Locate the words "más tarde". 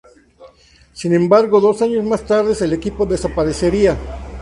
2.03-2.55